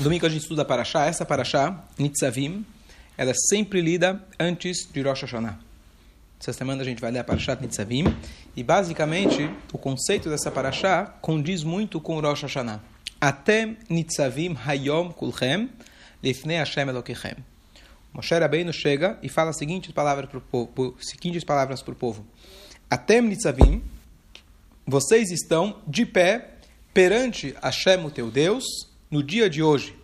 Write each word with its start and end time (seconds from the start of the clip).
Domingo 0.00 0.24
a 0.24 0.30
gente 0.30 0.40
estuda 0.40 0.64
Parashá. 0.64 1.04
Essa 1.04 1.26
Parashá, 1.26 1.84
Nitzavim, 1.98 2.64
ela 3.18 3.32
é 3.32 3.34
sempre 3.34 3.82
lida 3.82 4.18
antes 4.38 4.88
de 4.90 5.02
Rosh 5.02 5.20
Hashanah. 5.20 5.58
Essa 6.40 6.54
semana 6.54 6.80
a 6.80 6.84
gente 6.86 7.02
vai 7.02 7.10
ler 7.10 7.18
a 7.18 7.24
Parashá 7.24 7.54
Nitzavim. 7.54 8.04
E 8.56 8.62
basicamente, 8.62 9.50
o 9.70 9.76
conceito 9.76 10.30
dessa 10.30 10.50
Parashá 10.50 11.04
condiz 11.20 11.62
muito 11.62 12.00
com 12.00 12.18
Rosh 12.18 12.40
Hashanah. 12.40 12.80
Atem 13.20 13.76
Nitzavim 13.90 14.56
Hayom 14.66 15.12
Kulchem 15.12 15.68
Lifnei 16.22 16.56
Hashem 16.56 16.88
Elokechem. 16.88 17.36
Moshe 18.14 18.34
Rabbeinu 18.34 18.72
chega 18.72 19.18
e 19.22 19.28
fala 19.28 19.50
as 19.50 19.58
seguintes 19.58 19.92
palavras 19.92 20.30
para 20.30 20.38
o 20.38 20.40
povo. 20.40 20.96
Seguintes 20.98 21.44
palavras 21.44 21.82
para 21.82 21.92
o 21.92 21.96
povo. 21.96 22.26
Atem 22.88 23.20
Nitzavim, 23.20 23.82
vocês 24.86 25.30
estão 25.30 25.76
de 25.86 26.06
pé 26.06 26.52
perante 26.94 27.54
Hashem, 27.62 28.02
o 28.06 28.10
teu 28.10 28.30
Deus, 28.30 28.64
no 29.10 29.22
dia 29.22 29.50
de 29.50 29.62
hoje. 29.62 29.96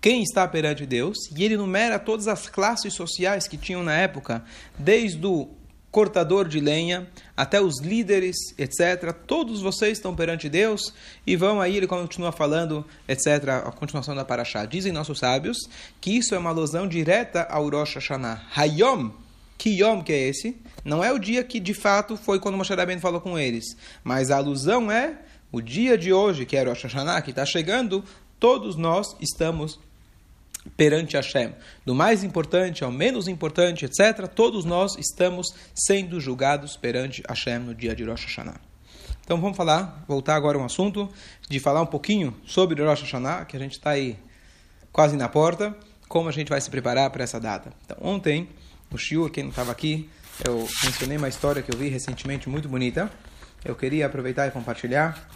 Quem 0.00 0.22
está 0.22 0.48
perante 0.48 0.86
Deus? 0.86 1.18
E 1.36 1.44
ele 1.44 1.54
enumera 1.54 1.98
todas 1.98 2.26
as 2.26 2.48
classes 2.48 2.94
sociais 2.94 3.46
que 3.46 3.58
tinham 3.58 3.82
na 3.82 3.94
época, 3.94 4.42
desde 4.78 5.26
o 5.26 5.50
cortador 5.90 6.48
de 6.48 6.60
lenha 6.60 7.08
até 7.36 7.60
os 7.60 7.80
líderes, 7.80 8.36
etc. 8.56 9.12
Todos 9.26 9.60
vocês 9.60 9.98
estão 9.98 10.14
perante 10.14 10.48
Deus 10.48 10.94
e 11.26 11.36
vão 11.36 11.60
aí, 11.60 11.76
ele 11.76 11.86
continua 11.86 12.32
falando, 12.32 12.84
etc. 13.08 13.48
A 13.66 13.72
continuação 13.72 14.14
da 14.14 14.24
Parashá. 14.24 14.64
Dizem 14.64 14.92
nossos 14.92 15.18
sábios 15.18 15.58
que 16.00 16.16
isso 16.16 16.34
é 16.34 16.38
uma 16.38 16.50
alusão 16.50 16.88
direta 16.88 17.42
ao 17.50 17.68
Rosh 17.68 17.96
Hashanah. 17.96 18.42
Hayom, 18.56 19.10
que 19.58 19.70
Yom 19.70 20.02
que 20.02 20.12
é 20.12 20.28
esse? 20.28 20.56
Não 20.84 21.04
é 21.04 21.12
o 21.12 21.18
dia 21.18 21.44
que 21.44 21.60
de 21.60 21.74
fato 21.74 22.16
foi 22.16 22.38
quando 22.38 22.56
Moshe 22.56 22.72
Rabbeinu 22.72 23.02
falou 23.02 23.20
com 23.20 23.38
eles, 23.38 23.76
mas 24.02 24.30
a 24.30 24.36
alusão 24.36 24.90
é 24.90 25.18
o 25.52 25.60
dia 25.60 25.98
de 25.98 26.12
hoje, 26.12 26.46
que 26.46 26.56
é 26.56 26.62
Rosh 26.62 26.82
Hashanah, 26.84 27.22
que 27.22 27.30
está 27.30 27.44
chegando, 27.44 28.04
todos 28.38 28.76
nós 28.76 29.16
estamos 29.20 29.78
perante 30.76 31.16
Hashem. 31.16 31.54
Do 31.84 31.94
mais 31.94 32.22
importante 32.22 32.84
ao 32.84 32.92
menos 32.92 33.28
importante, 33.28 33.84
etc., 33.84 34.26
todos 34.28 34.64
nós 34.64 34.96
estamos 34.96 35.54
sendo 35.74 36.20
julgados 36.20 36.76
perante 36.76 37.22
Hashem 37.28 37.60
no 37.60 37.74
dia 37.74 37.94
de 37.94 38.04
Rosh 38.04 38.24
Hashanah. 38.24 38.60
Então 39.24 39.40
vamos 39.40 39.56
falar, 39.56 40.04
voltar 40.08 40.34
agora 40.34 40.58
um 40.58 40.64
assunto, 40.64 41.08
de 41.48 41.60
falar 41.60 41.82
um 41.82 41.86
pouquinho 41.86 42.36
sobre 42.44 42.82
Rosh 42.82 43.02
Hashanah, 43.02 43.44
que 43.44 43.56
a 43.56 43.60
gente 43.60 43.72
está 43.72 43.90
aí 43.90 44.18
quase 44.92 45.16
na 45.16 45.28
porta, 45.28 45.76
como 46.08 46.28
a 46.28 46.32
gente 46.32 46.48
vai 46.48 46.60
se 46.60 46.68
preparar 46.68 47.10
para 47.10 47.22
essa 47.22 47.38
data. 47.38 47.72
Então 47.84 47.96
ontem, 48.00 48.48
no 48.90 48.98
Shiur, 48.98 49.30
quem 49.30 49.44
não 49.44 49.50
estava 49.50 49.70
aqui, 49.70 50.10
eu 50.44 50.66
mencionei 50.84 51.16
uma 51.16 51.28
história 51.28 51.62
que 51.62 51.72
eu 51.72 51.78
vi 51.78 51.88
recentemente 51.88 52.48
muito 52.48 52.68
bonita, 52.68 53.10
eu 53.64 53.74
queria 53.74 54.06
aproveitar 54.06 54.46
e 54.46 54.50
compartilhar. 54.50 55.28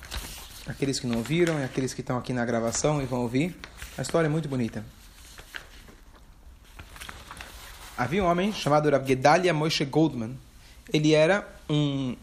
Aqueles 0.67 0.99
que 0.99 1.07
não 1.07 1.19
ouviram 1.19 1.61
e 1.61 1.65
aqueles 1.65 1.93
que 1.93 2.01
estão 2.01 2.17
aqui 2.17 2.33
na 2.33 2.45
gravação 2.45 3.03
e 3.03 3.05
vão 3.05 3.21
ouvir. 3.21 3.55
A 3.99 4.03
história 4.03 4.27
é 4.27 4.31
muito 4.31 4.49
bonita. 4.49 4.85
Havia 7.97 8.25
um 8.25 8.27
homem 8.27 8.53
chamado 8.53 8.91
Rav 8.91 9.07
Gedalia 9.07 9.53
Moshe 9.53 9.85
Goldman. 9.85 10.37
Ele 10.93 11.13
era 11.13 11.47
um, 11.69 12.17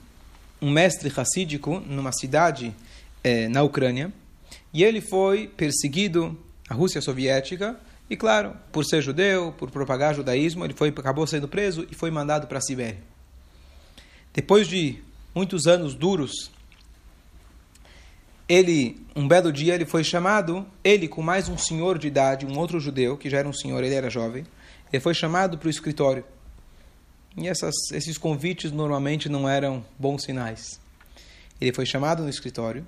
um 0.61 0.71
mestre 0.71 1.07
racídico 1.07 1.79
numa 1.79 2.11
cidade 2.11 2.75
eh, 3.23 3.47
na 3.47 3.61
Ucrânia. 3.61 4.11
E 4.73 4.83
ele 4.83 5.01
foi 5.01 5.47
perseguido 5.47 6.37
na 6.67 6.75
Rússia 6.75 6.99
Soviética. 6.99 7.79
E 8.09 8.17
claro, 8.17 8.55
por 8.71 8.83
ser 8.83 9.01
judeu, 9.01 9.53
por 9.57 9.69
propagar 9.69 10.15
judaísmo, 10.15 10.65
ele 10.65 10.73
foi, 10.73 10.89
acabou 10.89 11.27
sendo 11.27 11.47
preso 11.47 11.87
e 11.91 11.95
foi 11.95 12.09
mandado 12.09 12.47
para 12.47 12.57
a 12.57 12.61
Sibéria. 12.61 12.99
Depois 14.33 14.67
de 14.67 14.99
muitos 15.33 15.67
anos 15.67 15.95
duros, 15.95 16.51
ele, 18.47 19.05
um 19.15 19.27
belo 19.27 19.51
dia, 19.51 19.75
ele 19.75 19.85
foi 19.85 20.03
chamado, 20.03 20.65
ele 20.83 21.07
com 21.07 21.21
mais 21.21 21.47
um 21.47 21.57
senhor 21.57 21.97
de 21.97 22.07
idade, 22.07 22.45
um 22.45 22.57
outro 22.57 22.79
judeu, 22.79 23.17
que 23.17 23.29
já 23.29 23.37
era 23.37 23.47
um 23.47 23.53
senhor, 23.53 23.83
ele 23.83 23.95
era 23.95 24.09
jovem, 24.09 24.45
ele 24.91 25.01
foi 25.01 25.13
chamado 25.13 25.57
para 25.57 25.67
o 25.67 25.69
escritório. 25.69 26.25
E 27.37 27.47
essas, 27.47 27.73
esses 27.93 28.17
convites 28.17 28.71
normalmente 28.71 29.29
não 29.29 29.47
eram 29.47 29.85
bons 29.97 30.23
sinais. 30.23 30.81
Ele 31.61 31.71
foi 31.71 31.85
chamado 31.85 32.23
no 32.23 32.29
escritório 32.29 32.85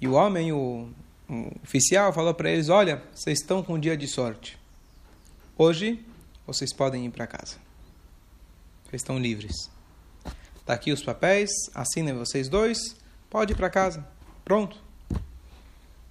e 0.00 0.08
o 0.08 0.12
homem, 0.12 0.52
o, 0.52 0.88
o 1.28 1.52
oficial, 1.62 2.12
falou 2.12 2.32
para 2.32 2.50
eles: 2.50 2.68
Olha, 2.68 3.02
vocês 3.12 3.40
estão 3.40 3.62
com 3.62 3.74
um 3.74 3.80
dia 3.80 3.96
de 3.96 4.06
sorte. 4.06 4.56
Hoje 5.56 6.02
vocês 6.46 6.72
podem 6.72 7.04
ir 7.04 7.10
para 7.10 7.26
casa. 7.26 7.56
Vocês 8.84 9.02
estão 9.02 9.18
livres. 9.18 9.77
Está 10.68 10.74
aqui 10.74 10.92
os 10.92 11.02
papéis, 11.02 11.48
assinem 11.74 12.12
vocês 12.12 12.46
dois, 12.46 12.94
pode 13.30 13.54
ir 13.54 13.56
para 13.56 13.70
casa. 13.70 14.06
Pronto. 14.44 14.76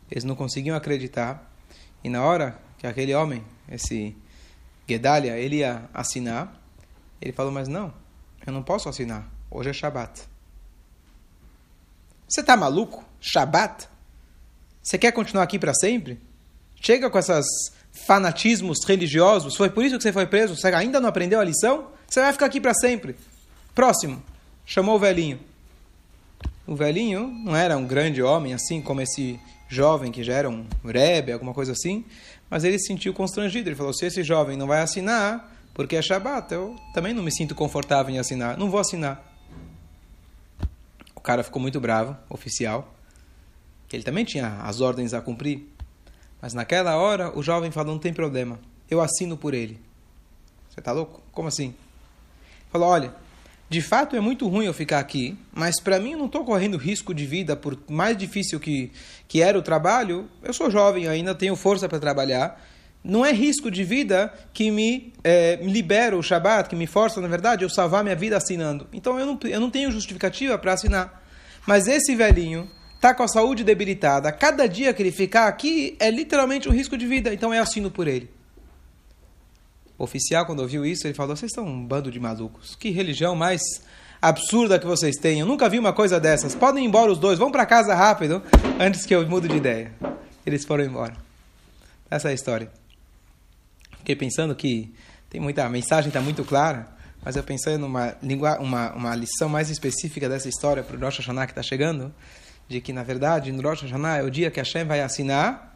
Eles 0.10 0.24
não 0.24 0.36
conseguiam 0.36 0.76
acreditar. 0.76 1.48
E 2.04 2.10
na 2.10 2.24
hora 2.24 2.58
que 2.80 2.88
aquele 2.88 3.14
homem, 3.14 3.46
esse 3.70 4.18
Gedalia, 4.90 5.38
ele 5.38 5.58
ia 5.58 5.88
assinar, 5.94 6.60
ele 7.22 7.32
falou: 7.34 7.52
Mas 7.52 7.68
não, 7.68 7.94
eu 8.48 8.52
não 8.52 8.64
posso 8.64 8.90
assinar. 8.90 9.30
Hoje 9.52 9.70
é 9.70 9.74
Shabat. 9.74 10.24
Você 12.28 12.42
está 12.42 12.58
maluco? 12.58 13.06
Shabat? 13.22 13.88
Você 14.82 14.98
quer 14.98 15.12
continuar 15.12 15.44
aqui 15.44 15.60
para 15.60 15.76
sempre? 15.76 16.20
Chega 16.82 17.12
com 17.12 17.20
esses 17.20 17.46
fanatismos 18.08 18.80
religiosos. 18.88 19.56
Foi 19.56 19.70
por 19.70 19.86
isso 19.86 19.98
que 19.98 20.02
você 20.02 20.12
foi 20.12 20.26
preso? 20.26 20.56
Você 20.56 20.70
ainda 20.70 21.00
não 21.00 21.10
aprendeu 21.10 21.40
a 21.40 21.44
lição? 21.44 21.92
Você 22.08 22.20
vai 22.20 22.34
ficar 22.34 22.48
aqui 22.48 22.60
para 22.60 22.74
sempre. 22.74 23.16
Próximo 23.76 24.20
chamou 24.68 24.98
o 24.98 25.00
velhinho. 25.00 25.40
O 26.68 26.76
velhinho 26.76 27.28
não 27.28 27.56
era 27.56 27.78
um 27.78 27.88
grande 27.88 28.22
homem 28.22 28.54
assim 28.54 28.82
como 28.82 29.02
esse 29.02 29.40
jovem 29.70 30.12
que 30.12 30.24
já 30.24 30.34
era 30.34 30.50
um 30.50 30.66
rebe, 30.86 31.32
alguma 31.32 31.54
coisa 31.54 31.72
assim, 31.72 32.06
mas 32.50 32.66
ele 32.66 32.78
se 32.78 32.88
sentiu 32.88 33.14
constrangido. 33.14 33.70
Ele 33.70 33.76
falou: 33.76 33.94
se 33.94 34.06
esse 34.06 34.22
jovem 34.22 34.58
não 34.58 34.68
vai 34.68 34.82
assinar, 34.82 35.56
porque 35.74 35.96
é 35.96 36.02
Shabat, 36.02 36.54
eu 36.54 36.76
também 36.94 37.14
não 37.14 37.24
me 37.24 37.32
sinto 37.32 37.56
confortável 37.56 38.14
em 38.14 38.20
assinar, 38.20 38.58
não 38.58 38.70
vou 38.70 38.80
assinar. 38.80 39.34
O 41.16 41.22
cara 41.22 41.44
ficou 41.44 41.62
muito 41.62 41.80
bravo, 41.80 42.16
oficial. 42.30 42.94
Ele 43.92 44.04
também 44.04 44.26
tinha 44.26 44.60
as 44.64 44.82
ordens 44.82 45.14
a 45.14 45.22
cumprir. 45.22 45.66
Mas 46.42 46.54
naquela 46.54 46.98
hora, 46.98 47.38
o 47.38 47.42
jovem 47.42 47.72
falou: 47.72 47.94
não 47.94 48.00
tem 48.00 48.14
problema, 48.14 48.60
eu 48.90 49.02
assino 49.02 49.38
por 49.38 49.54
ele. 49.54 49.80
Você 50.70 50.82
está 50.82 50.92
louco? 50.92 51.22
Como 51.32 51.48
assim? 51.48 51.74
Falou: 52.70 52.90
olha, 52.90 53.14
de 53.70 53.82
fato 53.82 54.16
é 54.16 54.20
muito 54.22 54.48
ruim 54.48 54.66
eu 54.66 54.74
ficar 54.74 55.00
aqui, 55.00 55.38
mas 55.54 55.80
para 55.80 56.00
mim 56.00 56.14
eu 56.14 56.18
não 56.18 56.28
estou 56.28 56.46
correndo 56.46 56.78
risco 56.78 57.14
de 57.14 57.26
vida, 57.26 57.54
por 57.56 57.78
mais 57.90 58.16
difícil 58.16 58.60
que, 58.62 58.92
que 59.28 59.42
era 59.42 59.60
o 59.60 59.62
trabalho, 59.62 60.30
eu 60.42 60.54
sou 60.54 60.72
jovem 60.72 61.08
ainda, 61.08 61.36
tenho 61.36 61.56
força 61.56 61.90
para 61.90 62.00
trabalhar. 62.00 62.64
Não 63.04 63.26
é 63.26 63.32
risco 63.32 63.70
de 63.70 63.84
vida 63.84 64.34
que 64.54 64.72
me, 64.72 65.14
é, 65.24 65.58
me 65.58 65.72
libera 65.72 66.18
o 66.18 66.24
Shabat, 66.24 66.70
que 66.70 66.76
me 66.76 66.88
força, 66.88 67.22
na 67.22 67.28
verdade, 67.28 67.64
eu 67.64 67.70
salvar 67.70 68.04
minha 68.04 68.16
vida 68.16 68.36
assinando. 68.38 68.88
Então 68.92 69.20
eu 69.20 69.26
não, 69.26 69.40
eu 69.44 69.60
não 69.60 69.70
tenho 69.70 69.92
justificativa 69.92 70.58
para 70.58 70.74
assinar. 70.74 71.24
Mas 71.66 71.88
esse 71.88 72.16
velhinho 72.16 72.70
está 72.96 73.14
com 73.14 73.24
a 73.24 73.28
saúde 73.28 73.64
debilitada. 73.64 74.32
Cada 74.32 74.68
dia 74.68 74.94
que 74.94 75.02
ele 75.02 75.12
ficar 75.12 75.48
aqui 75.48 75.96
é 76.00 76.10
literalmente 76.10 76.68
um 76.68 76.72
risco 76.72 76.98
de 76.98 77.06
vida, 77.06 77.34
então 77.34 77.54
eu 77.54 77.62
assino 77.62 77.92
por 77.92 78.08
ele. 78.08 78.30
O 79.98 80.04
oficial, 80.04 80.46
quando 80.46 80.60
ouviu 80.60 80.86
isso, 80.86 81.08
ele 81.08 81.14
falou: 81.14 81.36
Vocês 81.36 81.52
são 81.52 81.66
um 81.66 81.86
bando 81.86 82.12
de 82.12 82.20
malucos. 82.20 82.76
Que 82.76 82.92
religião 82.92 83.36
mais 83.36 83.62
absurda 84.22 84.80
que 84.80 84.86
vocês 84.86 85.16
têm. 85.16 85.40
Eu 85.40 85.46
nunca 85.46 85.68
vi 85.68 85.80
uma 85.80 85.94
coisa 85.94 86.20
dessas. 86.20 86.54
Podem 86.54 86.84
ir 86.84 86.88
embora 86.88 87.12
os 87.12 87.18
dois, 87.18 87.40
vão 87.40 87.52
para 87.52 87.66
casa 87.66 87.96
rápido, 87.96 88.42
antes 88.80 89.06
que 89.06 89.16
eu 89.16 89.28
mude 89.28 89.48
de 89.48 89.56
ideia. 89.56 89.92
Eles 90.46 90.66
foram 90.66 90.84
embora. 90.84 91.16
Essa 92.10 92.30
é 92.30 92.32
a 92.32 92.34
história. 92.34 92.72
Fiquei 93.98 94.16
pensando 94.16 94.56
que 94.56 94.94
tem 95.30 95.42
muita 95.42 95.66
a 95.66 95.70
mensagem 95.70 96.10
está 96.10 96.22
muito 96.22 96.46
clara, 96.46 96.88
mas 97.24 97.36
eu 97.36 97.44
pensei 97.44 97.78
numa 97.78 98.16
língua, 98.24 98.58
uma, 98.60 98.94
uma 98.94 99.16
lição 99.16 99.50
mais 99.50 99.70
específica 99.70 100.30
dessa 100.30 100.48
história 100.48 100.84
para 100.84 100.96
o 100.96 101.00
Rosh 101.00 101.18
Hashanah 101.18 101.46
que 101.46 101.52
está 101.52 101.64
chegando, 101.64 102.14
de 102.70 102.80
que 102.80 102.94
na 102.94 103.04
verdade 103.04 103.52
no 103.52 103.62
Rosh 103.62 103.82
Hashanah 103.82 104.18
é 104.20 104.24
o 104.24 104.32
dia 104.32 104.50
que 104.50 104.60
Hashem 104.60 104.86
vai 104.86 105.02
assinar 105.02 105.76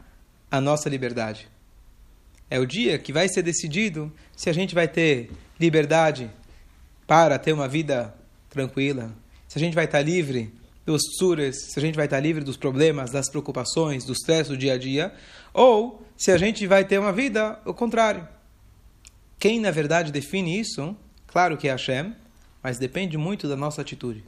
a 0.50 0.60
nossa 0.60 0.88
liberdade 0.88 1.52
é 2.52 2.58
o 2.58 2.66
dia 2.66 2.98
que 2.98 3.14
vai 3.14 3.30
ser 3.30 3.40
decidido 3.40 4.12
se 4.36 4.50
a 4.50 4.52
gente 4.52 4.74
vai 4.74 4.86
ter 4.86 5.30
liberdade 5.58 6.30
para 7.06 7.38
ter 7.38 7.50
uma 7.50 7.66
vida 7.66 8.14
tranquila, 8.50 9.10
se 9.48 9.56
a 9.56 9.60
gente 9.60 9.72
vai 9.72 9.86
estar 9.86 10.02
livre 10.02 10.52
dos 10.84 11.00
tsuras, 11.00 11.56
se 11.70 11.78
a 11.78 11.80
gente 11.80 11.94
vai 11.94 12.04
estar 12.04 12.20
livre 12.20 12.44
dos 12.44 12.58
problemas, 12.58 13.10
das 13.10 13.30
preocupações, 13.30 14.04
do 14.04 14.12
estresse 14.12 14.50
do 14.50 14.56
dia 14.58 14.74
a 14.74 14.78
dia, 14.78 15.14
ou 15.54 16.06
se 16.14 16.30
a 16.30 16.36
gente 16.36 16.66
vai 16.66 16.84
ter 16.84 16.98
uma 16.98 17.10
vida 17.10 17.58
o 17.64 17.72
contrário. 17.72 18.28
Quem 19.38 19.58
na 19.58 19.70
verdade 19.70 20.12
define 20.12 20.60
isso, 20.60 20.94
claro 21.26 21.56
que 21.56 21.68
é 21.68 21.70
Hashem, 21.70 22.14
mas 22.62 22.76
depende 22.76 23.16
muito 23.16 23.48
da 23.48 23.56
nossa 23.56 23.80
atitude. 23.80 24.22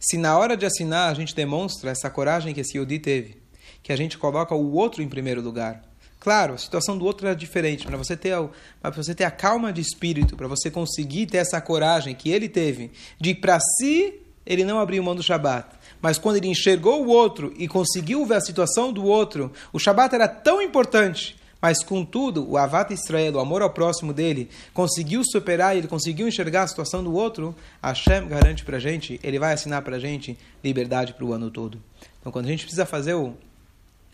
Se 0.00 0.18
na 0.18 0.36
hora 0.36 0.56
de 0.56 0.66
assinar 0.66 1.08
a 1.08 1.14
gente 1.14 1.36
demonstra 1.36 1.92
essa 1.92 2.10
coragem 2.10 2.52
que 2.52 2.62
esse 2.62 2.76
Yodi 2.76 2.98
teve, 2.98 3.40
que 3.80 3.92
a 3.92 3.96
gente 3.96 4.18
coloca 4.18 4.56
o 4.56 4.72
outro 4.72 5.04
em 5.04 5.08
primeiro 5.08 5.40
lugar, 5.40 5.84
Claro, 6.20 6.54
a 6.54 6.58
situação 6.58 6.98
do 6.98 7.04
outro 7.04 7.28
é 7.28 7.34
diferente. 7.34 7.86
Para 7.86 7.96
você 7.96 8.16
ter, 8.16 8.34
para 8.82 8.90
você 8.90 9.14
ter 9.14 9.24
a 9.24 9.30
calma 9.30 9.72
de 9.72 9.80
espírito, 9.80 10.36
para 10.36 10.48
você 10.48 10.70
conseguir 10.70 11.26
ter 11.26 11.38
essa 11.38 11.60
coragem 11.60 12.14
que 12.14 12.30
ele 12.30 12.48
teve 12.48 12.90
de 13.20 13.34
para 13.34 13.58
si 13.60 14.14
ele 14.44 14.64
não 14.64 14.80
abrir 14.80 15.00
mão 15.00 15.14
do 15.14 15.22
Shabat, 15.22 15.68
mas 16.00 16.16
quando 16.16 16.36
ele 16.36 16.48
enxergou 16.48 17.04
o 17.04 17.08
outro 17.08 17.52
e 17.56 17.68
conseguiu 17.68 18.24
ver 18.24 18.36
a 18.36 18.40
situação 18.40 18.92
do 18.92 19.04
outro, 19.04 19.52
o 19.72 19.78
Shabat 19.78 20.14
era 20.14 20.26
tão 20.26 20.62
importante, 20.62 21.36
mas 21.60 21.84
contudo, 21.84 22.48
o 22.48 22.56
Avat 22.56 22.92
Israel, 22.92 23.34
o 23.34 23.40
amor 23.40 23.62
ao 23.62 23.70
próximo 23.70 24.12
dele, 24.12 24.48
conseguiu 24.72 25.22
superar 25.24 25.76
ele 25.76 25.88
conseguiu 25.88 26.26
enxergar 26.26 26.62
a 26.62 26.68
situação 26.68 27.04
do 27.04 27.12
outro, 27.12 27.54
Hashem 27.82 28.26
garante 28.26 28.64
para 28.64 28.78
gente, 28.78 29.20
ele 29.22 29.38
vai 29.38 29.52
assinar 29.52 29.82
para 29.82 29.98
gente 29.98 30.38
liberdade 30.64 31.12
para 31.12 31.24
o 31.24 31.32
ano 31.32 31.50
todo. 31.50 31.78
Então, 32.20 32.32
quando 32.32 32.46
a 32.46 32.48
gente 32.48 32.62
precisa 32.62 32.86
fazer 32.86 33.14
o 33.14 33.34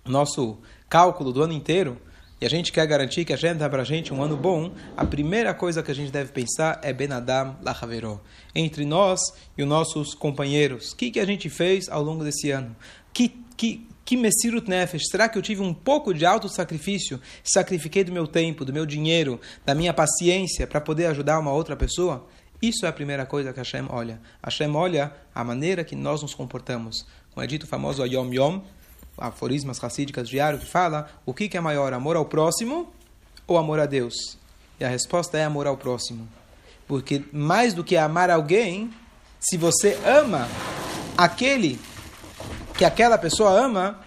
nosso 0.04 0.58
cálculo 0.88 1.32
do 1.32 1.42
ano 1.42 1.52
inteiro, 1.52 2.00
e 2.40 2.46
a 2.46 2.50
gente 2.50 2.72
quer 2.72 2.86
garantir 2.86 3.24
que 3.24 3.32
a 3.32 3.36
gente 3.36 3.58
dá 3.58 3.70
para 3.70 3.82
a 3.82 3.84
gente 3.84 4.12
um 4.12 4.22
ano 4.22 4.36
bom, 4.36 4.72
a 4.96 5.04
primeira 5.06 5.54
coisa 5.54 5.82
que 5.82 5.90
a 5.90 5.94
gente 5.94 6.10
deve 6.10 6.32
pensar 6.32 6.80
é 6.82 6.92
Ben 6.92 7.10
Adam 7.10 7.56
Lachaveró. 7.62 8.20
Entre 8.54 8.84
nós 8.84 9.20
e 9.56 9.62
os 9.62 9.68
nossos 9.68 10.14
companheiros. 10.14 10.92
O 10.92 10.96
que, 10.96 11.12
que 11.12 11.20
a 11.20 11.24
gente 11.24 11.48
fez 11.48 11.88
ao 11.88 12.02
longo 12.02 12.24
desse 12.24 12.50
ano? 12.50 12.76
Que, 13.12 13.28
que, 13.56 13.88
que 14.04 14.16
Messirut 14.16 14.68
Nefesh? 14.68 15.08
Será 15.10 15.28
que 15.28 15.38
eu 15.38 15.42
tive 15.42 15.62
um 15.62 15.72
pouco 15.72 16.12
de 16.12 16.26
auto-sacrifício? 16.26 17.20
Sacrifiquei 17.42 18.04
do 18.04 18.12
meu 18.12 18.26
tempo, 18.26 18.64
do 18.64 18.72
meu 18.72 18.84
dinheiro, 18.84 19.40
da 19.64 19.74
minha 19.74 19.94
paciência 19.94 20.66
para 20.66 20.80
poder 20.80 21.06
ajudar 21.06 21.38
uma 21.38 21.52
outra 21.52 21.76
pessoa? 21.76 22.26
Isso 22.60 22.84
é 22.84 22.88
a 22.88 22.92
primeira 22.92 23.24
coisa 23.24 23.52
que 23.52 23.58
Hashem 23.58 23.86
olha. 23.88 24.20
Hashem 24.42 24.74
olha 24.74 25.14
a 25.34 25.44
maneira 25.44 25.84
que 25.84 25.96
nós 25.96 26.20
nos 26.20 26.34
comportamos. 26.34 27.06
Como 27.32 27.42
é 27.42 27.46
dito 27.46 27.62
o 27.62 27.66
famoso 27.66 28.04
Yom 28.04 28.32
Yom, 28.32 28.60
aforismas 29.18 29.78
racídicas 29.78 30.28
diário 30.28 30.58
que 30.58 30.66
fala 30.66 31.08
o 31.24 31.32
que, 31.32 31.48
que 31.48 31.56
é 31.56 31.60
maior, 31.60 31.92
amor 31.92 32.16
ao 32.16 32.24
próximo 32.24 32.92
ou 33.46 33.58
amor 33.58 33.80
a 33.80 33.86
Deus? 33.86 34.14
E 34.78 34.84
a 34.84 34.88
resposta 34.88 35.38
é 35.38 35.44
amor 35.44 35.66
ao 35.66 35.76
próximo. 35.76 36.28
Porque 36.86 37.24
mais 37.32 37.72
do 37.72 37.84
que 37.84 37.96
amar 37.96 38.30
alguém, 38.30 38.90
se 39.40 39.56
você 39.56 39.98
ama 40.04 40.48
aquele 41.16 41.78
que 42.76 42.84
aquela 42.84 43.16
pessoa 43.16 43.50
ama, 43.50 44.00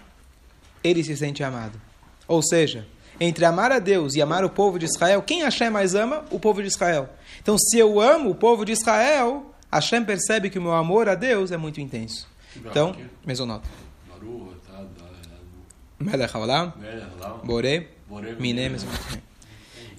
ele 0.84 1.02
se 1.02 1.16
sente 1.16 1.42
amado. 1.42 1.80
Ou 2.26 2.42
seja, 2.42 2.86
entre 3.18 3.44
amar 3.44 3.72
a 3.72 3.78
Deus 3.78 4.14
e 4.14 4.22
amar 4.22 4.44
o 4.44 4.50
povo 4.50 4.78
de 4.78 4.84
Israel, 4.84 5.22
quem 5.22 5.42
Hashem 5.42 5.70
mais 5.70 5.94
ama? 5.94 6.24
O 6.30 6.38
povo 6.38 6.62
de 6.62 6.68
Israel. 6.68 7.08
Então, 7.40 7.56
se 7.58 7.78
eu 7.78 8.00
amo 8.00 8.30
o 8.30 8.34
povo 8.34 8.64
de 8.64 8.72
Israel, 8.72 9.54
Hashem 9.72 10.04
percebe 10.04 10.50
que 10.50 10.58
o 10.58 10.62
meu 10.62 10.72
amor 10.72 11.08
a 11.08 11.14
Deus 11.14 11.50
é 11.50 11.56
muito 11.56 11.80
intenso. 11.80 12.28
Então, 12.56 12.94
mesonota. 13.26 13.68
Melech 15.98 16.34
Haolam, 16.34 16.72
Boré, 17.44 17.88
Miné, 18.38 18.70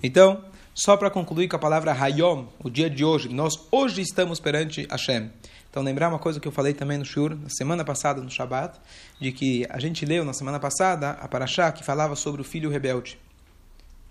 Então, 0.01 0.43
só 0.73 0.95
para 0.95 1.09
concluir 1.09 1.49
com 1.49 1.57
a 1.57 1.59
palavra 1.59 1.91
Hayom, 1.91 2.45
o 2.63 2.69
dia 2.69 2.89
de 2.89 3.03
hoje, 3.03 3.27
nós 3.27 3.67
hoje 3.69 4.01
estamos 4.01 4.39
perante 4.39 4.87
Hashem. 4.89 5.29
Então, 5.69 5.83
lembrar 5.83 6.07
uma 6.07 6.17
coisa 6.17 6.39
que 6.39 6.47
eu 6.47 6.51
falei 6.51 6.73
também 6.73 6.97
no 6.97 7.05
Shur, 7.05 7.35
na 7.35 7.49
semana 7.49 7.83
passada, 7.83 8.21
no 8.21 8.31
Shabat, 8.31 8.79
de 9.19 9.31
que 9.31 9.67
a 9.69 9.77
gente 9.77 10.05
leu 10.05 10.23
na 10.23 10.33
semana 10.33 10.59
passada 10.59 11.11
a 11.11 11.27
Parashá 11.27 11.71
que 11.71 11.83
falava 11.83 12.15
sobre 12.15 12.41
o 12.41 12.45
filho 12.45 12.69
rebelde. 12.69 13.19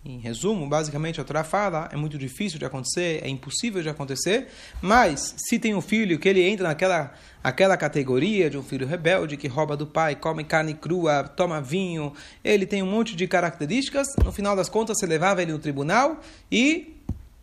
Em 0.08 0.19
resumo, 0.20 0.66
basicamente 0.66 1.20
a 1.20 1.25
Torá 1.25 1.44
fala, 1.44 1.87
é 1.93 1.96
muito 1.96 2.16
difícil 2.16 2.58
de 2.58 2.64
acontecer, 2.64 3.20
é 3.22 3.28
impossível 3.28 3.82
de 3.82 3.90
acontecer, 3.90 4.49
mas 4.81 5.34
se 5.37 5.58
tem 5.58 5.75
um 5.75 5.82
filho 5.82 6.19
que 6.19 6.26
ele 6.26 6.43
entra 6.49 6.66
naquela 6.66 7.12
aquela 7.44 7.76
categoria 7.76 8.49
de 8.49 8.56
um 8.56 8.62
filho 8.62 8.87
rebelde 8.87 9.37
que 9.37 9.46
rouba 9.46 9.76
do 9.76 9.87
pai, 9.87 10.16
come 10.16 10.44
carne 10.44 10.72
crua, 10.72 11.25
toma 11.25 11.60
vinho, 11.60 12.14
ele 12.43 12.64
tem 12.64 12.82
um 12.82 12.90
monte 12.90 13.14
de 13.14 13.28
características, 13.28 14.08
no 14.25 14.32
final 14.32 14.56
das 14.56 14.70
contas 14.70 14.99
você 14.99 15.05
levava 15.05 15.43
ele 15.43 15.52
no 15.52 15.58
tribunal 15.58 16.19
e 16.50 16.96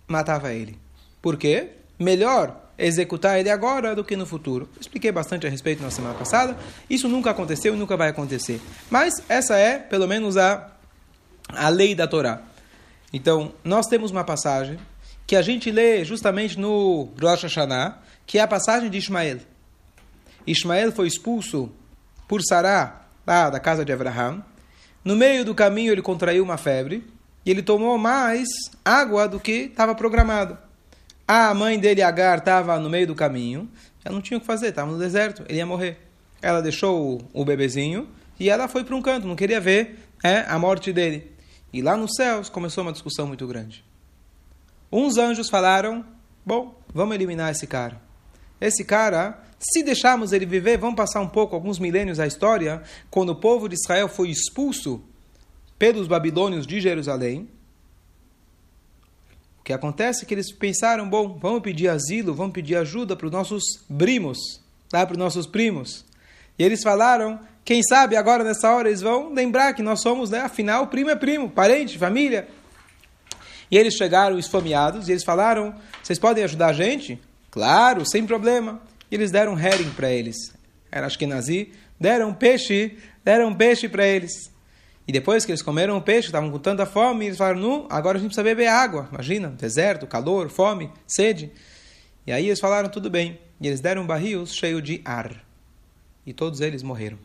matava 0.08 0.52
ele. 0.52 0.76
Por 1.22 1.38
quê? 1.38 1.70
Melhor 2.00 2.64
executar 2.80 3.40
ele 3.40 3.52
agora 3.52 3.96
do 3.96 4.04
que 4.04 4.16
no 4.16 4.26
futuro. 4.26 4.68
Expliquei 4.82 5.12
bastante 5.12 5.46
a 5.46 5.52
respeito 5.52 5.84
na 5.84 5.92
semana 5.92 6.16
passada. 6.16 6.58
Isso 6.90 7.08
nunca 7.08 7.30
aconteceu 7.30 7.76
e 7.76 7.78
nunca 7.78 7.96
vai 7.96 8.10
acontecer. 8.10 8.60
Mas 8.90 9.14
essa 9.30 9.56
é, 9.56 9.78
pelo 9.78 10.08
menos, 10.08 10.36
a 10.36 10.72
a 11.50 11.70
lei 11.70 11.94
da 11.94 12.08
Torá. 12.08 12.42
Então, 13.16 13.54
nós 13.64 13.88
temos 13.88 14.12
uma 14.12 14.26
passagem 14.26 14.78
que 15.26 15.38
a 15.38 15.42
gente 15.42 15.72
lê 15.72 16.04
justamente 16.04 16.60
no 16.60 17.14
Rosh 17.18 17.44
Hashanah, 17.44 17.98
que 18.26 18.38
é 18.38 18.42
a 18.42 18.48
passagem 18.48 18.90
de 18.90 18.98
Ismael. 18.98 19.40
Ismael 20.46 20.92
foi 20.92 21.08
expulso 21.08 21.72
por 22.28 22.42
Sará, 22.44 23.08
lá 23.26 23.50
da 23.50 23.58
casa 23.58 23.86
de 23.86 23.94
Abraham. 23.94 24.44
No 25.02 25.16
meio 25.16 25.46
do 25.46 25.56
caminho 25.56 25.94
ele 25.94 26.02
contraiu 26.02 26.44
uma 26.44 26.58
febre 26.58 27.08
e 27.46 27.52
ele 27.52 27.64
tomou 27.64 27.98
mais 27.98 28.50
água 28.84 29.30
do 29.30 29.40
que 29.40 29.70
estava 29.72 29.96
programado. 29.96 30.58
A 31.26 31.54
mãe 31.54 31.80
dele, 31.80 32.02
Agar, 32.02 32.40
estava 32.40 32.78
no 32.82 32.90
meio 32.90 33.08
do 33.08 33.16
caminho, 33.16 33.70
ela 34.04 34.14
não 34.14 34.22
tinha 34.22 34.38
o 34.38 34.42
que 34.42 34.46
fazer, 34.46 34.68
estava 34.68 34.92
no 34.92 35.00
deserto, 35.00 35.46
ele 35.48 35.60
ia 35.60 35.66
morrer. 35.66 35.98
Ela 36.42 36.62
deixou 36.62 37.22
o 37.32 37.46
bebezinho 37.46 38.10
e 38.38 38.50
ela 38.50 38.68
foi 38.68 38.84
para 38.84 38.94
um 38.94 39.02
canto, 39.02 39.26
não 39.26 39.38
queria 39.38 39.62
ver 39.62 40.00
é, 40.22 40.40
a 40.50 40.60
morte 40.60 40.92
dele. 40.92 41.34
E 41.76 41.82
lá 41.82 41.98
nos 41.98 42.12
céus 42.16 42.48
começou 42.48 42.84
uma 42.86 42.94
discussão 42.94 43.28
muito 43.28 43.46
grande. 43.46 43.84
Uns 44.90 45.18
anjos 45.18 45.50
falaram: 45.50 46.06
Bom, 46.46 46.74
vamos 46.94 47.14
eliminar 47.14 47.52
esse 47.52 47.68
cara. 47.68 48.02
Esse 48.62 48.86
cara, 48.86 49.44
se 49.60 49.84
deixarmos 49.84 50.32
ele 50.32 50.46
viver, 50.46 50.78
vamos 50.78 50.96
passar 50.96 51.20
um 51.20 51.28
pouco, 51.28 51.54
alguns 51.54 51.78
milênios 51.78 52.18
a 52.18 52.26
história, 52.26 52.82
quando 53.12 53.32
o 53.32 53.36
povo 53.36 53.68
de 53.68 53.76
Israel 53.76 54.08
foi 54.08 54.30
expulso 54.30 55.04
pelos 55.78 56.08
babilônios 56.08 56.66
de 56.66 56.80
Jerusalém. 56.80 57.50
O 59.60 59.64
que 59.66 59.74
acontece 59.74 60.24
é 60.24 60.26
que 60.26 60.34
eles 60.34 60.54
pensaram: 60.54 61.10
bom, 61.10 61.38
vamos 61.38 61.62
pedir 61.62 61.90
asilo, 61.90 62.34
vamos 62.34 62.54
pedir 62.54 62.78
ajuda 62.78 63.18
para 63.18 63.26
os 63.26 63.34
nossos 63.34 63.64
primos, 63.98 64.62
tá? 64.88 65.06
para 65.06 65.16
os 65.16 65.20
nossos 65.20 65.46
primos. 65.46 66.06
E 66.58 66.64
eles 66.64 66.82
falaram: 66.82 67.40
quem 67.66 67.82
sabe 67.82 68.16
agora 68.16 68.44
nessa 68.44 68.72
hora 68.72 68.90
eles 68.90 69.02
vão 69.02 69.34
lembrar 69.34 69.74
que 69.74 69.82
nós 69.82 70.02
somos, 70.02 70.30
né? 70.30 70.42
Afinal, 70.42 70.86
primo 70.88 71.10
é 71.10 71.16
primo, 71.16 71.50
parente, 71.50 71.98
família. 71.98 72.48
E 73.72 73.78
eles 73.78 73.96
chegaram 73.96 74.38
esfomeados 74.38 75.08
e 75.08 75.12
eles 75.12 75.24
falaram: 75.24 75.74
Vocês 76.04 76.20
podem 76.20 76.44
ajudar 76.44 76.68
a 76.68 76.74
gente? 76.74 77.20
Claro, 77.50 78.06
sem 78.06 78.26
problema. 78.26 78.82
E 79.10 79.16
eles 79.16 79.32
deram 79.32 79.58
herring 79.58 79.90
para 79.92 80.12
eles. 80.12 80.36
Era 80.92 81.08
acho 81.08 81.18
que 81.18 81.26
nazi. 81.26 81.72
Deram 82.00 82.34
peixe, 82.34 82.98
deram 83.24 83.54
peixe 83.54 83.90
para 83.90 84.06
eles. 84.06 84.52
E 85.08 85.12
depois 85.12 85.46
que 85.46 85.52
eles 85.52 85.62
comeram 85.62 85.98
o 85.98 86.02
peixe, 86.02 86.28
estavam 86.28 86.52
com 86.52 86.60
tanta 86.60 86.86
fome, 86.86 87.26
eles 87.26 87.38
falaram: 87.38 87.60
Não, 87.60 87.88
agora 87.90 88.18
a 88.18 88.22
gente 88.22 88.30
precisa 88.30 88.44
beber 88.44 88.68
água. 88.68 89.10
Imagina, 89.12 89.50
deserto, 89.50 90.06
calor, 90.06 90.50
fome, 90.50 90.92
sede. 91.08 91.52
E 92.28 92.32
aí 92.32 92.46
eles 92.46 92.60
falaram: 92.60 92.90
Tudo 92.90 93.10
bem. 93.10 93.40
E 93.60 93.68
eles 93.68 93.82
deram 93.82 94.06
barril 94.06 94.46
cheio 94.46 94.80
de 94.82 95.02
ar. 95.04 95.44
E 96.26 96.34
todos 96.34 96.62
eles 96.62 96.82
morreram. 96.82 97.18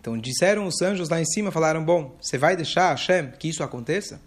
Então 0.00 0.16
disseram 0.16 0.66
os 0.66 0.80
anjos 0.80 1.08
lá 1.08 1.20
em 1.20 1.26
cima, 1.26 1.50
falaram: 1.50 1.84
Bom, 1.84 2.16
você 2.20 2.38
vai 2.38 2.56
deixar 2.56 2.90
Hashem 2.90 3.32
que 3.38 3.48
isso 3.48 3.62
aconteça? 3.62 4.20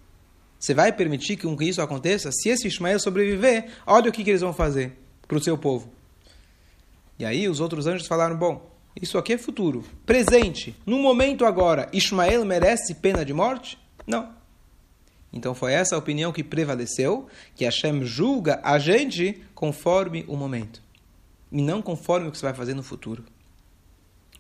Você 0.59 0.73
vai 0.73 0.91
permitir 0.91 1.37
que 1.37 1.47
isso 1.65 1.81
aconteça? 1.81 2.31
Se 2.31 2.49
esse 2.49 2.67
Ismael 2.67 2.99
sobreviver, 2.99 3.69
olha 3.85 4.09
o 4.09 4.13
que, 4.13 4.23
que 4.23 4.29
eles 4.29 4.41
vão 4.41 4.53
fazer 4.53 4.93
para 5.27 5.37
o 5.37 5.41
seu 5.41 5.57
povo. 5.57 5.89
E 7.17 7.25
aí 7.25 7.47
os 7.47 7.59
outros 7.59 7.87
anjos 7.87 8.07
falaram: 8.07 8.35
Bom, 8.37 8.69
isso 8.99 9.17
aqui 9.17 9.33
é 9.33 9.37
futuro, 9.37 9.83
presente, 10.05 10.75
no 10.85 10.99
momento 10.99 11.45
agora, 11.45 11.89
Ismael 11.93 12.43
merece 12.45 12.95
pena 12.95 13.23
de 13.23 13.33
morte? 13.33 13.79
Não. 14.05 14.29
Então 15.33 15.55
foi 15.55 15.73
essa 15.73 15.95
a 15.95 15.99
opinião 15.99 16.31
que 16.33 16.43
prevaleceu, 16.43 17.27
que 17.55 17.63
Hashem 17.63 18.03
julga 18.03 18.59
a 18.63 18.77
gente 18.77 19.41
conforme 19.55 20.25
o 20.27 20.35
momento, 20.35 20.81
e 21.51 21.61
não 21.61 21.81
conforme 21.81 22.27
o 22.27 22.31
que 22.31 22.37
você 22.37 22.45
vai 22.45 22.53
fazer 22.53 22.73
no 22.73 22.83
futuro 22.83 23.23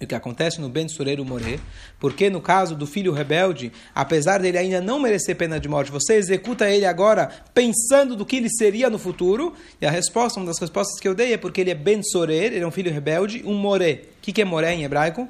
o 0.05 0.07
que 0.07 0.15
acontece 0.15 0.59
no 0.59 0.69
Ben 0.69 0.87
Sureiro 0.87 1.23
Moré, 1.23 1.59
porque 1.99 2.29
no 2.29 2.41
caso 2.41 2.75
do 2.75 2.87
filho 2.87 3.13
rebelde, 3.13 3.71
apesar 3.93 4.39
dele 4.39 4.57
ainda 4.57 4.81
não 4.81 4.99
merecer 4.99 5.35
pena 5.35 5.59
de 5.59 5.69
morte, 5.69 5.91
você 5.91 6.15
executa 6.15 6.69
ele 6.69 6.85
agora 6.85 7.29
pensando 7.53 8.15
do 8.15 8.25
que 8.25 8.37
ele 8.37 8.49
seria 8.49 8.89
no 8.89 8.97
futuro, 8.97 9.53
e 9.79 9.85
a 9.85 9.91
resposta, 9.91 10.39
uma 10.39 10.47
das 10.47 10.59
respostas 10.59 10.99
que 10.99 11.07
eu 11.07 11.15
dei 11.15 11.33
é 11.33 11.37
porque 11.37 11.61
ele 11.61 11.71
é 11.71 11.75
Ben 11.75 12.01
Sorer, 12.03 12.53
ele 12.53 12.63
é 12.63 12.67
um 12.67 12.71
filho 12.71 12.91
rebelde, 12.91 13.43
um 13.45 13.53
Moré. 13.53 14.03
O 14.17 14.21
que, 14.21 14.33
que 14.33 14.41
é 14.41 14.45
Moré 14.45 14.73
em 14.73 14.83
hebraico? 14.83 15.27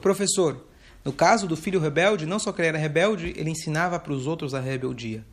Professor. 0.00 0.64
No 1.04 1.12
caso 1.12 1.46
do 1.46 1.56
filho 1.56 1.80
rebelde, 1.80 2.26
não 2.26 2.38
só 2.38 2.52
que 2.52 2.60
ele 2.60 2.68
era 2.68 2.78
rebelde, 2.78 3.32
ele 3.36 3.50
ensinava 3.50 3.98
para 3.98 4.12
os 4.12 4.26
outros 4.26 4.54
a 4.54 4.60
rebeldia. 4.60 5.24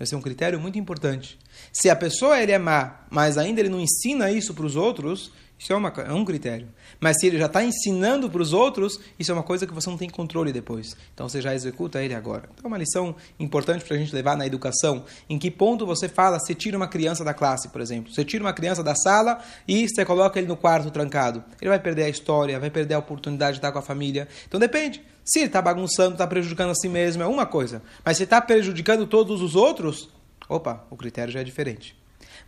Esse 0.00 0.14
é 0.14 0.18
um 0.18 0.22
critério 0.22 0.58
muito 0.58 0.78
importante. 0.78 1.38
Se 1.70 1.90
a 1.90 1.94
pessoa 1.94 2.42
ele 2.42 2.52
é 2.52 2.58
má, 2.58 3.04
mas 3.10 3.36
ainda 3.36 3.60
ele 3.60 3.68
não 3.68 3.80
ensina 3.80 4.32
isso 4.32 4.54
para 4.54 4.64
os 4.64 4.74
outros, 4.74 5.30
isso 5.60 5.74
é, 5.74 5.76
uma, 5.76 5.90
é 5.90 6.12
um 6.14 6.24
critério. 6.24 6.68
Mas 6.98 7.18
se 7.20 7.26
ele 7.26 7.36
já 7.36 7.44
está 7.44 7.62
ensinando 7.62 8.30
para 8.30 8.40
os 8.40 8.54
outros, 8.54 8.98
isso 9.18 9.30
é 9.30 9.34
uma 9.34 9.42
coisa 9.42 9.66
que 9.66 9.74
você 9.74 9.90
não 9.90 9.98
tem 9.98 10.08
controle 10.08 10.54
depois. 10.54 10.96
Então 11.12 11.28
você 11.28 11.38
já 11.42 11.54
executa 11.54 12.02
ele 12.02 12.14
agora. 12.14 12.48
Então 12.54 12.64
é 12.64 12.66
uma 12.66 12.78
lição 12.78 13.14
importante 13.38 13.84
para 13.84 13.94
a 13.94 13.98
gente 13.98 14.14
levar 14.14 14.38
na 14.38 14.46
educação. 14.46 15.04
Em 15.28 15.38
que 15.38 15.50
ponto 15.50 15.84
você 15.84 16.08
fala, 16.08 16.38
você 16.38 16.54
tira 16.54 16.78
uma 16.78 16.88
criança 16.88 17.22
da 17.22 17.34
classe, 17.34 17.68
por 17.68 17.82
exemplo. 17.82 18.10
Você 18.10 18.24
tira 18.24 18.42
uma 18.42 18.54
criança 18.54 18.82
da 18.82 18.94
sala 18.94 19.38
e 19.68 19.86
você 19.86 20.02
coloca 20.02 20.38
ele 20.38 20.48
no 20.48 20.56
quarto 20.56 20.90
trancado. 20.90 21.44
Ele 21.60 21.68
vai 21.68 21.78
perder 21.78 22.04
a 22.04 22.08
história, 22.08 22.58
vai 22.58 22.70
perder 22.70 22.94
a 22.94 22.98
oportunidade 22.98 23.52
de 23.52 23.58
estar 23.58 23.70
com 23.70 23.78
a 23.78 23.82
família. 23.82 24.28
Então 24.48 24.58
depende. 24.58 25.04
Se 25.26 25.40
ele 25.40 25.46
está 25.48 25.60
bagunçando, 25.60 26.12
está 26.12 26.26
prejudicando 26.26 26.70
a 26.70 26.74
si 26.74 26.88
mesmo, 26.88 27.22
é 27.22 27.26
uma 27.26 27.44
coisa. 27.44 27.82
Mas 28.02 28.16
se 28.16 28.22
está 28.22 28.40
prejudicando 28.40 29.06
todos 29.06 29.42
os 29.42 29.54
outros, 29.54 30.08
opa, 30.48 30.86
o 30.88 30.96
critério 30.96 31.30
já 31.30 31.40
é 31.40 31.44
diferente. 31.44 31.94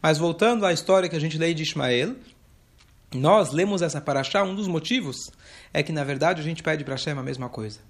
Mas 0.01 0.17
voltando 0.17 0.65
à 0.65 0.73
história 0.73 1.11
que 1.11 1.15
a 1.15 1.21
gente 1.21 1.37
lê 1.37 1.53
de 1.53 1.63
Ismael, 1.63 2.17
nós 3.19 3.53
lemos 3.53 3.83
essa 3.83 4.01
paraxá, 4.01 4.43
um 4.43 4.55
dos 4.55 4.69
motivos 4.69 5.17
é 5.73 5.83
que, 5.83 5.93
na 5.93 6.05
verdade, 6.05 6.41
a 6.41 6.45
gente 6.45 6.63
pede 6.63 6.85
para 6.85 6.95
Hashem 6.95 7.19
a 7.19 7.23
mesma 7.23 7.49
coisa. 7.49 7.81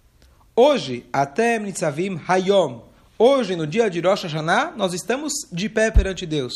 Hoje, 0.55 1.07
até 1.13 1.59
Nitzavim 1.59 2.21
Hayom, 2.29 2.83
hoje, 3.19 3.57
no 3.57 3.67
dia 3.67 3.89
de 3.89 4.01
Rosh 4.01 4.25
Hashanah, 4.25 4.73
nós 4.77 4.93
estamos 4.93 5.33
de 5.51 5.69
pé 5.69 5.91
perante 5.91 6.27
Deus. 6.27 6.53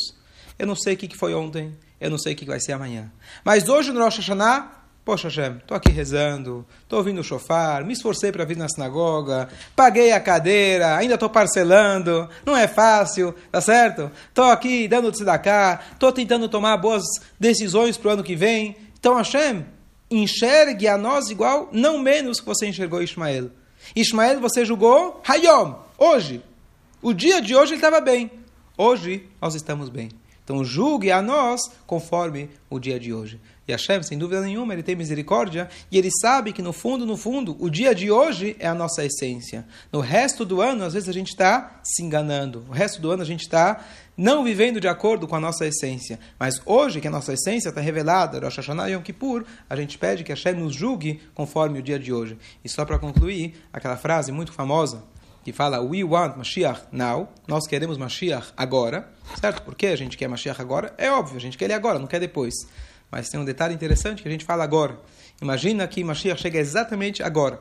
Eu 0.58 0.66
não 0.66 0.76
sei 0.76 0.94
o 0.94 0.96
que 0.96 1.16
foi 1.16 1.35
ontem, 1.35 1.75
eu 2.00 2.11
não 2.11 2.18
sei 2.18 2.35
o 2.35 2.37
que 2.37 2.44
vai 2.44 2.61
ser 2.61 2.73
amanhã. 2.73 3.11
Mas 3.44 3.68
hoje, 3.68 3.92
no 3.92 4.02
Rosh 4.02 4.18
Hashanah, 4.18 4.75
Poxa, 5.07 5.29
Hashem, 5.29 5.59
estou 5.59 5.77
aqui 5.77 5.93
rezando, 5.93 6.67
estou 6.83 6.99
ouvindo 6.99 7.21
o 7.21 7.23
shofar, 7.23 7.85
me 7.85 7.93
esforcei 7.93 8.33
para 8.33 8.45
vir 8.45 8.57
na 8.57 8.69
sinagoga, 8.69 9.49
paguei 9.77 10.11
a 10.11 10.19
cadeira, 10.19 10.97
ainda 10.97 11.15
estou 11.15 11.31
parcelando, 11.31 12.29
não 12.45 12.57
é 12.57 12.67
fácil, 12.67 13.33
tá 13.53 13.61
certo? 13.61 14.11
Estou 14.29 14.47
aqui 14.47 14.89
dando 14.89 15.13
tzedakah, 15.13 15.81
estou 15.93 16.11
tentando 16.11 16.49
tomar 16.49 16.77
boas 16.79 17.05
decisões 17.39 17.97
para 17.97 18.09
o 18.09 18.13
ano 18.15 18.25
que 18.25 18.35
vem. 18.35 18.75
Então, 18.99 19.15
Hashem, 19.15 19.65
enxergue 20.11 20.89
a 20.89 20.99
nós 20.99 21.31
igual, 21.31 21.69
não 21.71 21.99
menos 21.99 22.41
que 22.41 22.47
você 22.47 22.67
enxergou 22.67 23.01
Ismael. 23.01 23.53
Ismael 23.95 24.41
você 24.41 24.65
julgou 24.65 25.23
Hayom, 25.25 25.77
hoje. 25.97 26.43
O 27.01 27.13
dia 27.13 27.41
de 27.41 27.55
hoje 27.55 27.75
ele 27.75 27.77
estava 27.77 28.01
bem. 28.01 28.29
Hoje 28.77 29.29
nós 29.41 29.55
estamos 29.55 29.89
bem. 29.89 30.09
Então 30.43 30.65
julgue 30.65 31.13
a 31.13 31.23
nós 31.23 31.61
conforme 31.87 32.51
o 32.69 32.81
dia 32.81 32.99
de 32.99 33.13
hoje. 33.13 33.41
E 33.68 33.73
Hashem, 33.73 34.02
sem 34.02 34.16
dúvida 34.16 34.40
nenhuma, 34.40 34.73
ele 34.73 34.82
tem 34.82 34.94
misericórdia 34.94 35.68
e 35.90 35.99
ele 35.99 36.11
sabe 36.20 36.52
que 36.52 36.62
no 36.62 36.73
fundo, 36.73 37.04
no 37.04 37.16
fundo, 37.16 37.56
o 37.58 37.68
dia 37.68 37.94
de 37.94 38.11
hoje 38.11 38.54
é 38.61 38.66
a 38.66 38.75
nossa 38.75 39.04
essência. 39.04 39.66
No 39.92 40.00
resto 40.00 40.44
do 40.44 40.61
ano, 40.61 40.85
às 40.85 40.94
vezes 40.94 41.08
a 41.08 41.12
gente 41.12 41.28
está 41.28 41.80
se 41.82 42.02
enganando. 42.02 42.64
O 42.68 42.73
resto 42.73 43.00
do 43.00 43.11
ano 43.11 43.23
a 43.23 43.26
gente 43.26 43.40
está 43.40 43.85
não 44.16 44.44
vivendo 44.44 44.80
de 44.80 44.87
acordo 44.87 45.26
com 45.26 45.35
a 45.35 45.40
nossa 45.40 45.66
essência. 45.66 46.18
Mas 46.38 46.62
hoje, 46.64 47.00
que 47.00 47.08
a 47.08 47.11
nossa 47.11 47.32
essência 47.32 47.68
está 47.68 47.80
revelada, 47.80 48.38
Rosh 48.38 48.56
Hashanah 48.56 48.88
e 48.88 48.92
Yom 48.92 49.02
Kippur, 49.02 49.44
a 49.68 49.75
gente 49.75 49.99
pede 49.99 50.23
que 50.23 50.30
Hashem 50.30 50.54
nos 50.54 50.75
julgue 50.75 51.20
conforme 51.35 51.80
o 51.80 51.82
dia 51.82 51.99
de 51.99 52.12
hoje. 52.12 52.38
E 52.64 52.68
só 52.68 52.85
para 52.85 52.99
concluir, 52.99 53.56
aquela 53.73 53.96
frase 53.96 54.30
muito 54.30 54.52
famosa 54.52 55.02
que 55.44 55.52
fala 55.52 55.80
We 55.80 56.02
want 56.02 56.37
Mashiach 56.37 56.88
now, 56.90 57.28
nós 57.46 57.68
queremos 57.68 57.96
Mashiach 57.96 58.52
agora, 58.56 59.08
certo? 59.40 59.62
Por 59.62 59.76
que 59.76 59.87
a 59.87 59.96
gente 59.96 60.16
quer 60.16 60.28
Mashiach 60.28 60.61
agora? 60.61 60.92
É 60.99 61.08
óbvio, 61.08 61.37
a 61.37 61.40
gente 61.40 61.56
quer 61.56 61.66
ele 61.66 61.73
agora, 61.73 62.00
não 62.00 62.08
quer 62.08 62.18
depois. 62.18 62.52
Mas 63.11 63.29
tem 63.29 63.39
um 63.39 63.45
detalhe 63.45 63.75
interessante 63.75 64.23
que 64.23 64.29
a 64.29 64.31
gente 64.31 64.45
fala 64.45 64.65
agora. 64.65 64.99
Imagina 65.41 65.87
que 65.87 66.03
Mashiach 66.03 66.41
chega 66.41 66.59
exatamente 66.59 67.23
agora. 67.23 67.61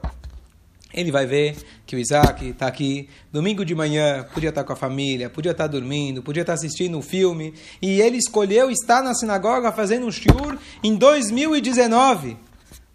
Ele 0.93 1.11
vai 1.11 1.25
ver 1.25 1.57
que 1.85 1.95
o 1.95 1.99
Isaac 1.99 2.47
está 2.47 2.67
aqui, 2.67 3.09
domingo 3.31 3.65
de 3.65 3.75
manhã, 3.75 4.25
podia 4.33 4.49
estar 4.49 4.61
tá 4.61 4.67
com 4.67 4.71
a 4.71 4.77
família, 4.77 5.29
podia 5.29 5.51
estar 5.51 5.65
tá 5.65 5.67
dormindo, 5.67 6.23
podia 6.23 6.41
estar 6.41 6.53
tá 6.53 6.57
assistindo 6.57 6.97
um 6.97 7.01
filme, 7.01 7.53
e 7.81 7.99
ele 7.99 8.17
escolheu 8.17 8.71
estar 8.71 9.03
na 9.03 9.13
sinagoga 9.13 9.73
fazendo 9.73 10.05
um 10.05 10.11
shiur 10.11 10.57
em 10.81 10.95
2019. 10.95 12.37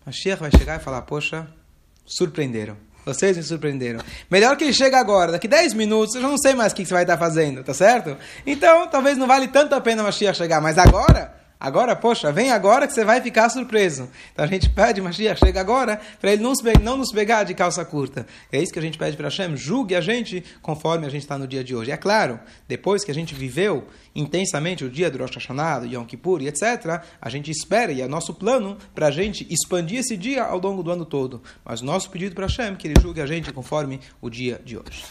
Mashiach 0.06 0.40
vai 0.40 0.50
chegar 0.50 0.80
e 0.80 0.82
falar: 0.82 1.02
Poxa, 1.02 1.46
surpreenderam. 2.06 2.76
Vocês 3.04 3.36
me 3.36 3.42
surpreenderam. 3.42 4.00
Melhor 4.30 4.56
que 4.56 4.64
ele 4.64 4.72
chegue 4.72 4.94
agora, 4.94 5.32
daqui 5.32 5.48
10 5.48 5.74
minutos, 5.74 6.14
eu 6.14 6.22
já 6.22 6.28
não 6.28 6.38
sei 6.38 6.54
mais 6.54 6.72
o 6.72 6.76
que 6.76 6.84
você 6.84 6.94
vai 6.94 7.02
estar 7.02 7.18
fazendo, 7.18 7.62
tá 7.62 7.74
certo? 7.74 8.16
Então, 8.46 8.88
talvez 8.88 9.16
não 9.16 9.26
vale 9.26 9.48
tanto 9.48 9.74
a 9.74 9.80
pena 9.80 10.02
Mashiach 10.02 10.36
chegar, 10.36 10.60
mas 10.60 10.78
agora, 10.78 11.39
Agora, 11.60 11.94
poxa, 11.94 12.32
vem 12.32 12.50
agora 12.50 12.86
que 12.86 12.94
você 12.94 13.04
vai 13.04 13.20
ficar 13.20 13.50
surpreso. 13.50 14.08
Então 14.32 14.46
a 14.46 14.48
gente 14.48 14.68
pede, 14.72 15.02
Mashiach, 15.02 15.38
chega 15.38 15.60
agora, 15.60 16.00
para 16.18 16.32
ele 16.32 16.42
não, 16.42 16.54
não, 16.82 16.96
nos 16.96 17.12
pegar 17.12 17.44
de 17.44 17.52
calça 17.52 17.84
curta. 17.84 18.26
É 18.50 18.62
isso 18.62 18.72
que 18.72 18.78
a 18.78 18.82
gente 18.82 18.96
pede 18.96 19.14
para 19.14 19.28
Hashem, 19.28 19.54
julgue 19.58 19.94
a 19.94 20.00
gente 20.00 20.42
conforme 20.62 21.06
a 21.06 21.10
gente 21.10 21.20
está 21.20 21.36
no 21.36 21.46
dia 21.46 21.62
de 21.62 21.76
hoje. 21.76 21.90
É 21.90 21.98
claro, 21.98 22.40
depois 22.66 23.04
que 23.04 23.10
a 23.10 23.14
gente 23.14 23.34
viveu 23.34 23.86
intensamente 24.14 24.84
o 24.86 24.88
dia 24.88 25.10
do 25.10 25.18
Rosh 25.18 25.34
Hashanah, 25.34 25.80
do 25.80 25.86
Yom 25.86 26.06
Kippur 26.06 26.40
e 26.40 26.48
etc., 26.48 27.02
a 27.20 27.28
gente 27.28 27.50
espera, 27.50 27.92
e 27.92 28.00
é 28.00 28.08
nosso 28.08 28.32
plano, 28.32 28.78
para 28.94 29.08
a 29.08 29.10
gente 29.10 29.46
expandir 29.52 29.98
esse 29.98 30.16
dia 30.16 30.44
ao 30.44 30.58
longo 30.58 30.82
do 30.82 30.90
ano 30.90 31.04
todo. 31.04 31.42
Mas 31.62 31.82
nosso 31.82 32.10
pedido 32.10 32.34
para 32.34 32.46
Hashem 32.46 32.72
é 32.72 32.74
que 32.74 32.88
ele 32.88 32.94
julgue 32.98 33.20
a 33.20 33.26
gente 33.26 33.52
conforme 33.52 34.00
o 34.18 34.30
dia 34.30 34.58
de 34.64 34.78
hoje. 34.78 35.04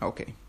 Ok. 0.00 0.45